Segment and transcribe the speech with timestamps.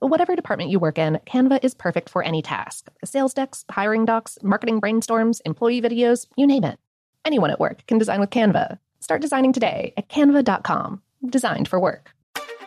[0.00, 4.38] Whatever department you work in, Canva is perfect for any task sales decks, hiring docs,
[4.42, 6.78] marketing brainstorms, employee videos, you name it.
[7.24, 8.78] Anyone at work can design with Canva.
[9.00, 11.02] Start designing today at canva.com.
[11.26, 12.12] Designed for work.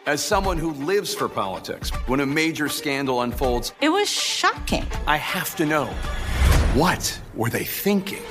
[0.06, 4.86] As someone who lives for politics, when a major scandal unfolds, it was shocking.
[5.08, 5.86] I have to know
[6.74, 8.24] what were they thinking?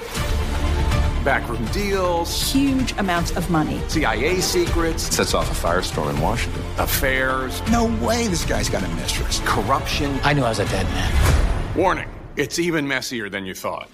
[1.25, 7.61] Backroom deals, huge amounts of money, CIA secrets, sets off a firestorm in Washington, affairs.
[7.71, 9.43] No way this guy's got a mistress.
[9.45, 10.19] Corruption.
[10.23, 11.77] I knew I was a dead man.
[11.77, 13.91] Warning it's even messier than you thought.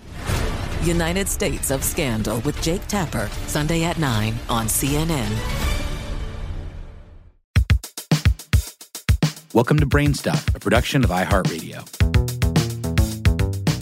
[0.85, 5.29] United States of Scandal with Jake Tapper, Sunday at 9 on CNN.
[9.53, 11.83] Welcome to Brainstuff, a production of iHeartRadio.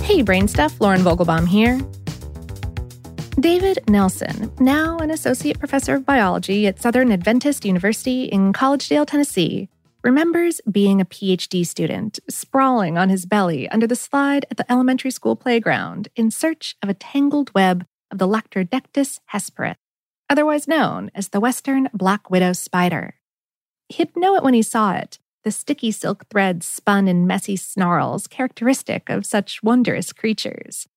[0.00, 1.78] Hey, Brainstuff, Lauren Vogelbaum here.
[3.44, 9.68] David Nelson, now an associate professor of biology at Southern Adventist University in Collegedale, Tennessee,
[10.02, 15.10] remembers being a PhD student, sprawling on his belly under the slide at the elementary
[15.10, 19.76] school playground in search of a tangled web of the Latrodectus hesperus,
[20.30, 23.16] otherwise known as the Western black widow spider.
[23.90, 28.26] He'd know it when he saw it, the sticky silk threads spun in messy snarls
[28.26, 30.88] characteristic of such wondrous creatures.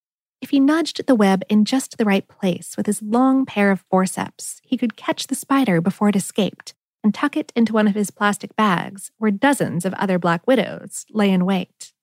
[0.41, 3.83] If he nudged the web in just the right place with his long pair of
[3.89, 7.95] forceps, he could catch the spider before it escaped and tuck it into one of
[7.95, 11.93] his plastic bags where dozens of other black widows lay in wait.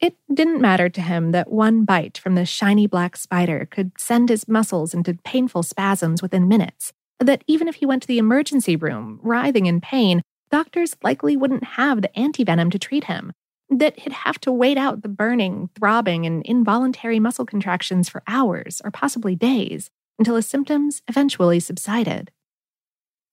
[0.00, 4.28] It didn't matter to him that one bite from the shiny black spider could send
[4.28, 8.76] his muscles into painful spasms within minutes, that even if he went to the emergency
[8.76, 13.32] room, writhing in pain, doctors likely wouldn't have the antivenom to treat him,
[13.78, 18.80] that he'd have to wait out the burning, throbbing, and involuntary muscle contractions for hours
[18.84, 22.30] or possibly days until his symptoms eventually subsided.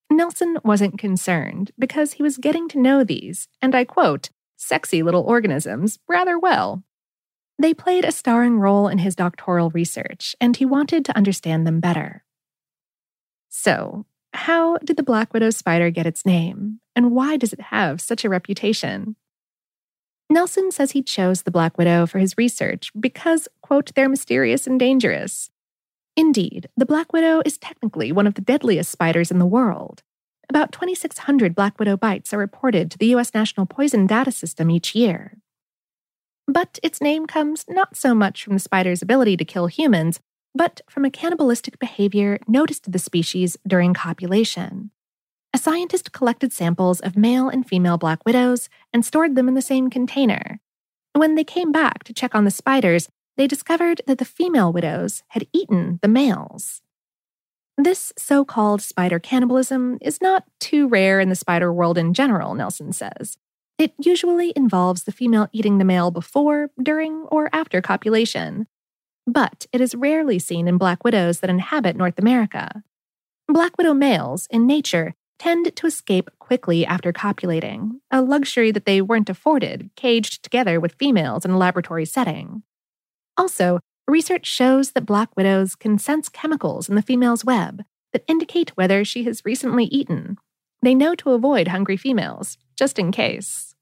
[0.10, 5.24] Nelson wasn't concerned because he was getting to know these, and I quote, sexy little
[5.24, 6.84] organisms rather well.
[7.58, 11.80] They played a starring role in his doctoral research, and he wanted to understand them
[11.80, 12.24] better.
[13.50, 18.02] So, how did the black widow spider get its name, and why does it have
[18.02, 19.16] such a reputation?
[20.32, 24.80] Nelson says he chose the black widow for his research because, quote, they're mysterious and
[24.80, 25.50] dangerous.
[26.16, 30.04] Indeed, the black widow is technically one of the deadliest spiders in the world.
[30.50, 33.34] About 2,600 black widow bites are reported to the U.S.
[33.34, 35.38] National Poison Data System each year.
[36.48, 40.22] But its name comes not so much from the spider's ability to kill humans,
[40.56, 44.92] but from a cannibalistic behavior noticed to the species during copulation.
[45.54, 49.62] A scientist collected samples of male and female black widows and stored them in the
[49.62, 50.62] same container.
[51.14, 55.24] When they came back to check on the spiders, they discovered that the female widows
[55.30, 56.82] had eaten the males.
[57.78, 62.54] This so called spider cannibalism is not too rare in the spider world in general,
[62.54, 63.38] Nelson says.
[63.78, 68.68] It usually involves the female eating the male before, during, or after copulation.
[69.26, 72.84] But it is rarely seen in black widows that inhabit North America.
[73.48, 79.02] Black widow males, in nature, tend to escape quickly after copulating, a luxury that they
[79.02, 82.62] weren't afforded, caged together with females in a laboratory setting.
[83.38, 87.84] Also, research shows that black widows can sense chemicals in the female's web
[88.14, 90.38] that indicate whether she has recently eaten.
[90.84, 93.74] They know to avoid hungry females, just in case.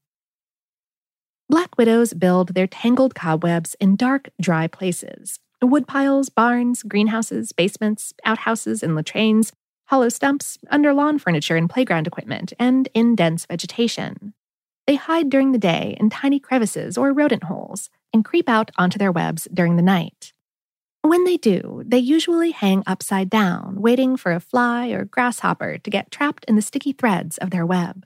[1.50, 8.82] Black widows build their tangled cobwebs in dark, dry places woodpiles, barns, greenhouses, basements, outhouses,
[8.82, 9.52] and latrines,
[9.90, 14.36] hollow stumps, under lawn furniture and playground equipment, and in dense vegetation.
[14.86, 19.00] They hide during the day in tiny crevices or rodent holes and creep out onto
[19.00, 20.32] their webs during the night.
[21.02, 25.90] When they do, they usually hang upside down, waiting for a fly or grasshopper to
[25.90, 28.06] get trapped in the sticky threads of their web.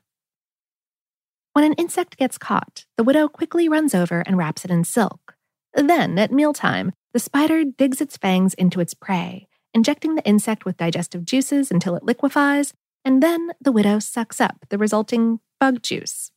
[1.52, 5.36] When an insect gets caught, the widow quickly runs over and wraps it in silk.
[5.74, 10.78] Then, at mealtime, the spider digs its fangs into its prey, injecting the insect with
[10.78, 12.74] digestive juices until it liquefies,
[13.06, 16.32] and then the widow sucks up the resulting bug juice.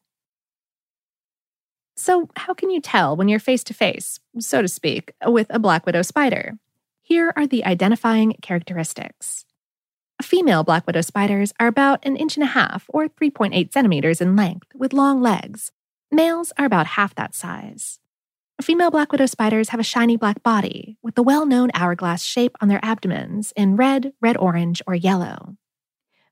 [1.96, 5.58] So, how can you tell when you're face to face, so to speak, with a
[5.58, 6.58] black widow spider?
[7.02, 9.44] Here are the identifying characteristics.
[10.22, 14.36] Female black widow spiders are about an inch and a half or 3.8 centimeters in
[14.36, 15.72] length with long legs.
[16.10, 17.98] Males are about half that size.
[18.62, 22.56] Female black widow spiders have a shiny black body with the well known hourglass shape
[22.60, 25.56] on their abdomens in red, red orange, or yellow.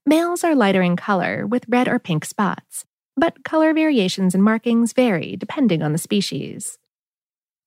[0.06, 4.94] Males are lighter in color with red or pink spots, but color variations and markings
[4.94, 6.78] vary depending on the species.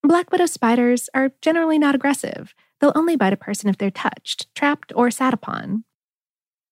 [0.02, 2.56] Black widow spiders are generally not aggressive.
[2.80, 5.84] They'll only bite a person if they're touched, trapped, or sat upon.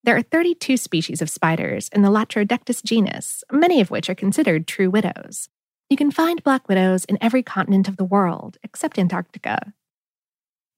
[0.02, 4.66] There are 32 species of spiders in the Latrodectus genus, many of which are considered
[4.66, 5.48] true widows.
[5.88, 9.72] You can find black widows in every continent of the world except Antarctica.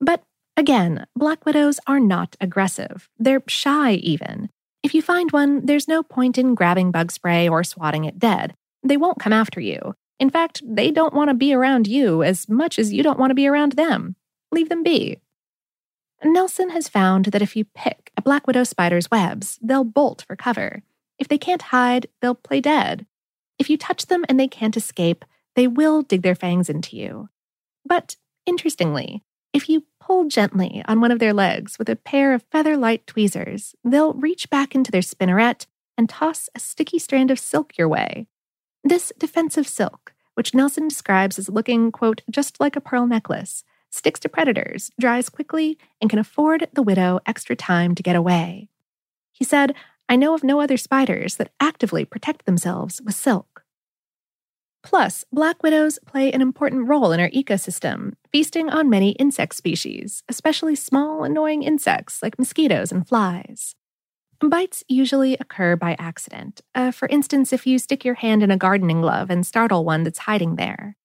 [0.01, 0.23] But
[0.57, 3.09] again, black widows are not aggressive.
[3.19, 4.51] They're shy, even.
[4.83, 8.55] If you find one, there's no point in grabbing bug spray or swatting it dead.
[8.83, 9.95] They won't come after you.
[10.21, 13.31] In fact, they don't want to be around you as much as you don't want
[13.31, 14.17] to be around them.
[14.53, 15.19] Leave them be.
[16.25, 20.37] Nelson has found that if you pick a black widow spider's webs, they'll bolt for
[20.37, 20.83] cover.
[21.19, 23.07] If they can't hide, they'll play dead.
[23.59, 25.25] If you touch them and they can't escape,
[25.57, 27.29] they will dig their fangs into you.
[27.85, 28.17] But
[28.47, 32.77] interestingly, if you pull gently on one of their legs with a pair of feather
[32.77, 35.67] light tweezers, they'll reach back into their spinneret
[35.97, 38.27] and toss a sticky strand of silk your way.
[38.85, 44.21] This defensive silk, which Nelson describes as looking, quote, just like a pearl necklace, sticks
[44.21, 48.69] to predators, dries quickly, and can afford the widow extra time to get away.
[49.33, 49.75] He said,
[50.09, 53.48] I know of no other spiders that actively protect themselves with silk.
[54.83, 60.23] Plus, black widows play an important role in our ecosystem, feasting on many insect species,
[60.29, 63.75] especially small, annoying insects like mosquitoes and flies.
[64.41, 66.61] Bites usually occur by accident.
[66.75, 70.05] Uh, for instance, if you stick your hand in a gardening glove and startle one
[70.05, 70.97] that's hiding there.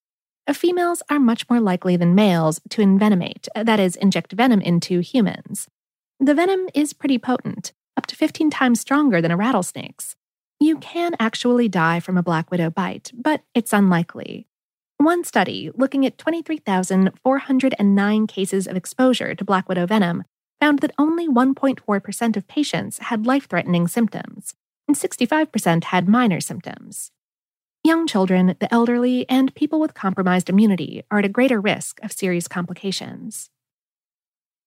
[0.45, 4.61] Uh, females are much more likely than males to envenomate, uh, that is, inject venom
[4.61, 5.67] into humans.
[6.19, 10.15] The venom is pretty potent, up to 15 times stronger than a rattlesnake's.
[10.63, 14.47] You can actually die from a black widow bite, but it's unlikely.
[14.97, 20.23] One study, looking at 23,409 cases of exposure to black widow venom,
[20.61, 24.53] found that only 1.4% of patients had life threatening symptoms,
[24.87, 27.11] and 65% had minor symptoms.
[27.83, 32.13] Young children, the elderly, and people with compromised immunity are at a greater risk of
[32.13, 33.49] serious complications.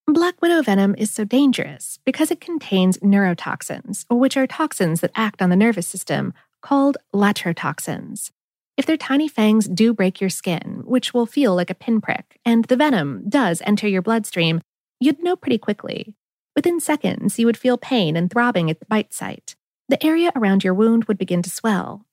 [0.08, 5.42] Black widow venom is so dangerous because it contains neurotoxins, which are toxins that act
[5.42, 8.30] on the nervous system, called latrotoxins.
[8.76, 12.66] If their tiny fangs do break your skin, which will feel like a pinprick, and
[12.66, 14.60] the venom does enter your bloodstream,
[15.00, 16.14] you'd know pretty quickly.
[16.54, 19.56] Within seconds, you would feel pain and throbbing at the bite site.
[19.88, 22.06] The area around your wound would begin to swell.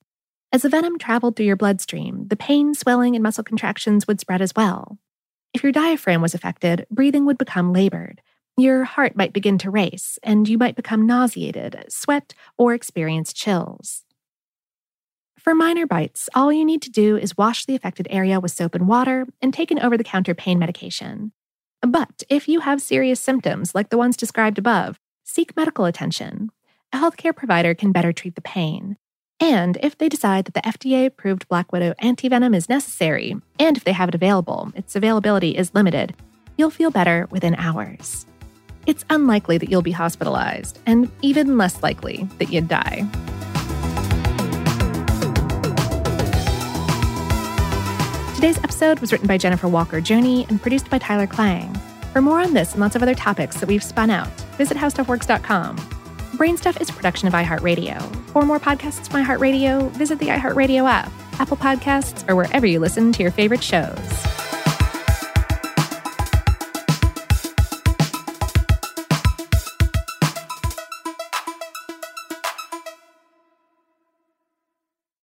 [0.52, 4.42] As the venom traveled through your bloodstream, the pain, swelling, and muscle contractions would spread
[4.42, 4.98] as well.
[5.54, 8.22] If your diaphragm was affected, breathing would become labored.
[8.58, 14.04] Your heart might begin to race, and you might become nauseated, sweat, or experience chills.
[15.40, 18.76] For minor bites, all you need to do is wash the affected area with soap
[18.76, 21.34] and water and take an over the counter pain medication.
[21.82, 26.50] But if you have serious symptoms like the ones described above, seek medical attention.
[26.94, 28.98] A healthcare provider can better treat the pain.
[29.44, 33.84] And if they decide that the FDA approved Black Widow antivenom is necessary, and if
[33.84, 36.16] they have it available, its availability is limited,
[36.56, 38.26] you'll feel better within hours.
[38.86, 43.06] It's unlikely that you'll be hospitalized, and even less likely that you'd die.
[48.36, 51.76] Today's episode was written by Jennifer Walker Journey and produced by Tyler Klang.
[52.14, 55.93] For more on this and lots of other topics that we've spun out, visit howstuffworks.com.
[56.34, 58.02] Brainstuff is production of iHeartRadio.
[58.30, 63.12] For more podcasts from iHeartRadio, visit the iHeartRadio app, Apple Podcasts, or wherever you listen
[63.12, 64.00] to your favorite shows.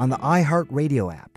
[0.00, 1.29] on the iHeartRadio app